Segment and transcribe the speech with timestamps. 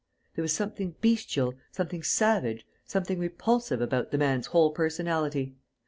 [0.33, 5.53] There was something bestial, something savage, something repulsive about the man's whole personality.